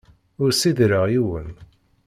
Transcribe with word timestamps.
Ur 0.41 0.49
ssidireɣ 0.53 1.05
yiwen. 1.11 1.47